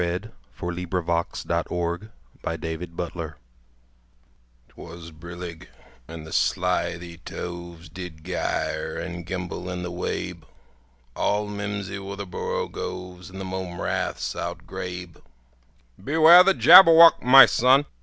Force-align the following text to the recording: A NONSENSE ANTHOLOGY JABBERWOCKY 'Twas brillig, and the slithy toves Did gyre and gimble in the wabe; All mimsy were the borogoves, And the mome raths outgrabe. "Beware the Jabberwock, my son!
A 0.01 0.03
NONSENSE 0.03 1.45
ANTHOLOGY 1.47 2.09
JABBERWOCKY 2.43 3.33
'Twas 4.69 5.11
brillig, 5.11 5.67
and 6.07 6.25
the 6.25 6.33
slithy 6.33 7.19
toves 7.19 7.87
Did 7.87 8.25
gyre 8.25 8.97
and 8.97 9.27
gimble 9.27 9.69
in 9.69 9.83
the 9.83 9.91
wabe; 9.91 10.43
All 11.15 11.47
mimsy 11.47 11.99
were 11.99 12.15
the 12.15 12.25
borogoves, 12.25 13.29
And 13.29 13.39
the 13.39 13.45
mome 13.45 13.79
raths 13.79 14.33
outgrabe. 14.35 15.17
"Beware 16.03 16.43
the 16.45 16.55
Jabberwock, 16.55 17.21
my 17.21 17.45
son! 17.45 17.85